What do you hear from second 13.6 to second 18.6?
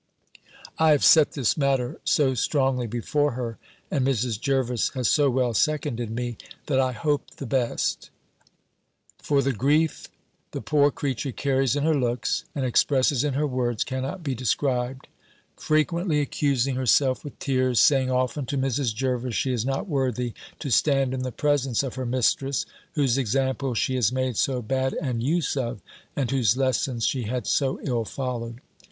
cannot be described; frequently accusing herself, with tears, saying often to